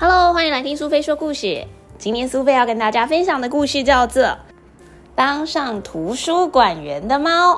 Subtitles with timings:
[0.00, 1.66] Hello，欢迎来听苏菲说故事。
[1.98, 4.22] 今天苏菲要跟大家分享的故事叫做
[5.16, 7.56] 《当上图书馆员的猫》，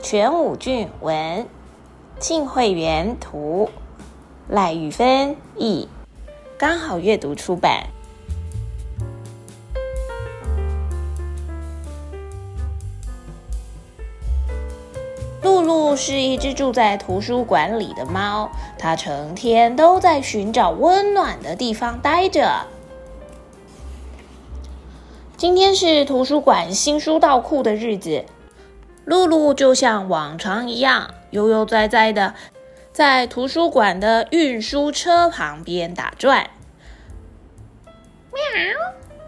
[0.00, 1.48] 全武俊文，
[2.20, 3.68] 庆惠媛图，
[4.48, 5.88] 赖玉芬译，
[6.56, 7.88] 刚好阅读出版。
[15.64, 22.66] 露露是一只住在图书馆里的猫，它成天都在寻找温暖的地方待着。
[25.38, 28.26] 今天是图书馆新书到库的日子，
[29.06, 32.34] 露露就像往常一样悠悠哉哉的
[32.92, 36.50] 在图书馆的运输车旁边打转。
[38.32, 38.42] 喵，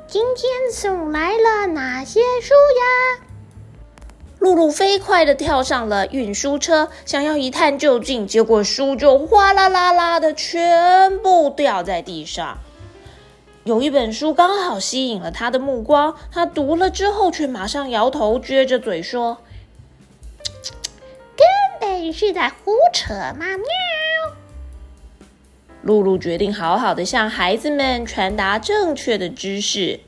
[0.07, 3.26] 今天送来了哪些书呀？
[4.47, 12.59] 露露飞快的跳上了运输车，想要一探究竟，结果书就哗啦啦啦的全部掉在地上。
[13.65, 19.39] 有一本书刚好吸引了他的目光，他读了之后却马上摇头，撅着嘴说
[21.37, 21.45] ：“根
[21.81, 23.67] 本是在胡扯嘛！”喵。
[25.83, 29.99] 露露决定好好的向孩子们传达正确的知识。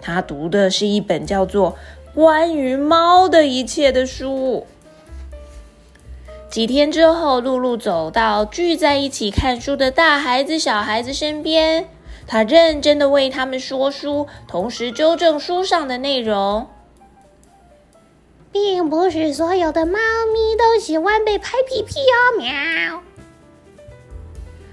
[0.00, 1.78] 他读的是一本叫做。
[2.14, 4.66] 关于猫的一切的书。
[6.50, 11.88] 几天之后，露露走到聚在一起看书的大孩子、小孩子身边，
[12.26, 16.68] 她认真的为他们说书，同时纠正书上的内容。
[18.52, 19.98] 并不是所有的猫
[20.30, 23.00] 咪都喜欢被拍屁屁哦，喵！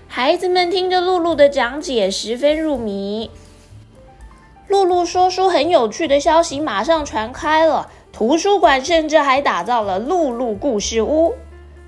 [0.10, 3.32] 孩子们听着露露的讲解，十分入迷。
[4.70, 11.36] 露露说书很有趣的消息马上传开了，图书馆甚至还打造了露露故事屋。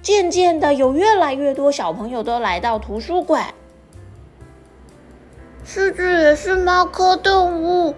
[0.02, 3.54] 渐渐的，有越来越多小朋友都来到图书馆。
[5.64, 7.94] 狮子也是猫科动物，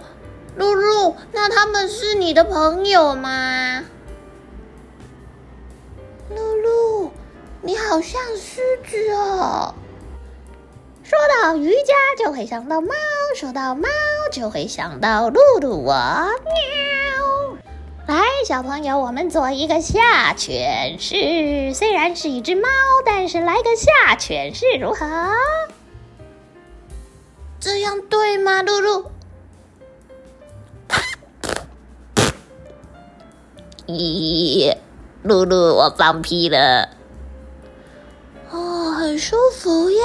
[0.58, 3.86] 露露，那他们是你的朋友吗？
[6.30, 7.12] 露露，
[7.62, 9.74] 你好像狮子哦。
[11.04, 12.90] 说到瑜伽就会想到猫，
[13.36, 13.88] 说到猫
[14.34, 17.58] 就会想到露露我喵。
[18.08, 21.72] 来，小朋友，我们做一个下犬式。
[21.76, 22.68] 虽然是一只猫，
[23.06, 25.06] 但是来个下犬式如何？
[27.60, 29.12] 这样对吗，露露？
[33.86, 34.76] 咦，
[35.22, 36.90] 露露，我放屁了。
[38.50, 40.02] 哦，很舒服耶。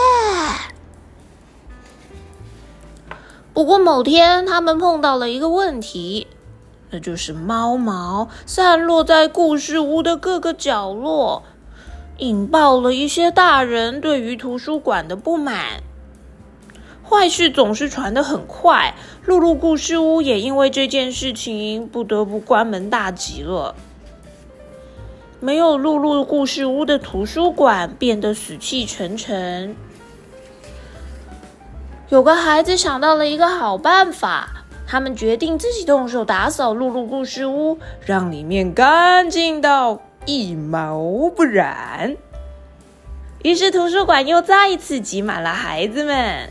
[3.58, 6.28] 不过某天，他们碰到了一个问题，
[6.90, 11.42] 那就是猫毛散落在故事屋的各个角落，
[12.18, 15.82] 引爆了一些大人对于图书馆的不满。
[17.02, 23.74] 坏事总是传得很快，露露故事屋也因为这件事情不得不关门大吉了。
[25.40, 29.74] 没有露露故事屋的图书馆变得死气沉沉。
[32.10, 40.98] 有个孩子想到了一个好办法，他们决定自己动手打扫露露故事屋，让里面干净到一毛
[41.36, 42.16] 不染。
[43.42, 46.48] 于是图书馆又再一次挤满了孩子们。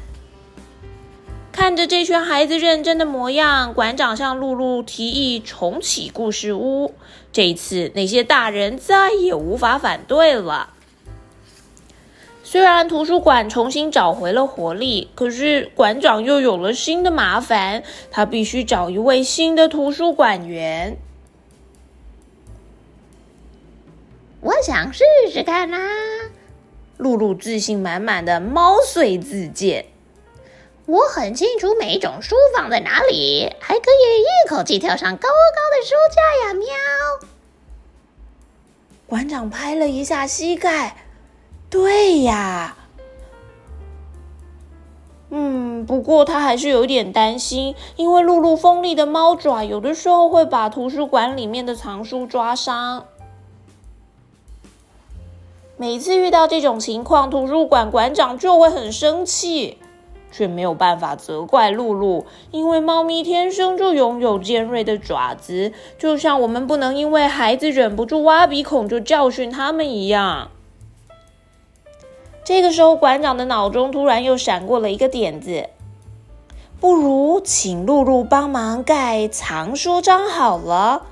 [1.52, 6.94] 看着这群孩子认真的模样，馆长向露露提议重启故事屋。
[7.32, 10.76] 这一次，那些大人再也无法反对了。
[12.50, 20.98] 虽然图书馆重新找回了活力，可是馆长又有了新的麻烦，他必须找一位新的图书馆员。
[24.40, 25.78] 我想试试看啦！
[26.96, 29.88] 露露自信满满的猫遂自荐。
[30.86, 36.54] 我很清楚每种书放在哪里，还可以一口气跳上高高的书架呀！
[36.54, 37.30] 喵！
[39.06, 41.04] 馆长拍了一下膝盖。
[41.70, 42.78] 对呀，
[45.30, 53.06] 嗯，不过他还是有点担心，因为露露锋利的猫爪有的时候会把图书馆里面的藏书抓伤。
[55.76, 59.78] 每次遇到这种情况，图书馆馆长就会很生气，
[60.32, 70.50] 却没有办法责怪露露，因为猫咪天生就拥有尖锐的爪子，就像我们不能因为孩子忍不住挖鼻孔就教训他们一样。
[72.48, 75.68] 这个时候，馆长的脑中突然又闪过了一个点子，
[76.80, 81.08] 不如请露露帮忙盖藏书章好了。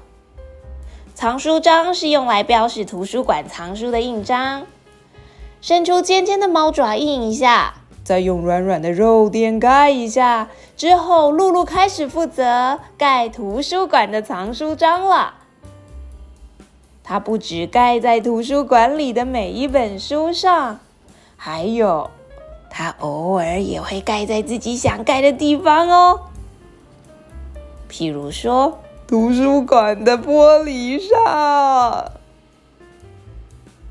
[1.14, 4.66] 藏书章是用来标示图书馆藏书的印章，
[5.60, 10.48] 伸出尖尖的猫爪印一下，再用软软的肉垫盖一下。
[10.78, 15.34] 之后，露露开始负责盖图书馆的藏书章了。
[17.04, 20.80] 它不止盖在图书馆里的每一本书上，
[21.38, 22.10] 还有，
[22.70, 26.20] 它偶尔也会盖在自己想盖的地方哦。
[27.90, 32.12] 譬如说，图书馆的玻璃上。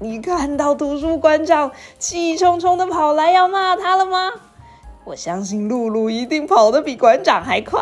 [0.00, 4.32] 你看到图书馆长气冲冲的跑来要骂他了吗？
[5.04, 7.80] 我相信露露一定跑得比馆长还快。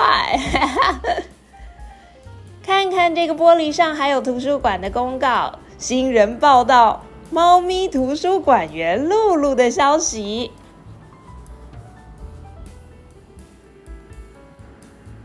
[2.62, 10.52] 看看这个玻璃上还有图书馆的公告，新人报道猫咪图书馆员露露的消息。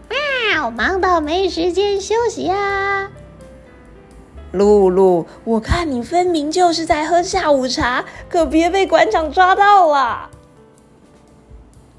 [0.10, 3.12] 喵，忙到没时间休息啊！
[4.54, 10.30] 露露，我看你分明就是在喝下午茶，可别被馆长抓到了。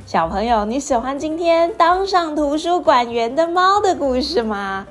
[0.06, 4.86] 小朋友，你喜欢今天当上图书馆员的猫的故事吗？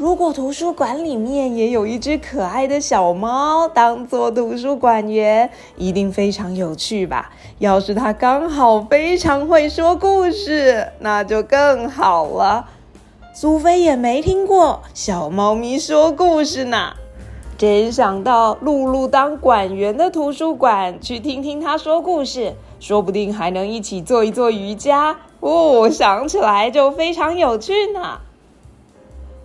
[0.00, 7.30] 如果图书馆里面也有一只可爱的小猫当做图书馆员，一定非常有趣吧？
[7.58, 12.66] 要是它刚好非常会说故事，那就更好了。
[13.34, 16.94] 苏菲也没听过小猫咪说故事呢，
[17.58, 22.54] 真想到露露当馆员的图书馆去听听她说故事。
[22.78, 28.22] 说不定还能一起做一做瑜伽哦，想起来就非常有趣呢。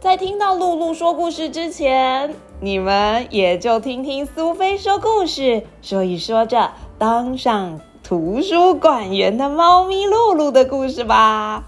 [0.06, 11.64] 在听到露露说故事之前，你们也就听听苏菲说故事，说一说着当上图书馆员的猫咪露露的故事吧。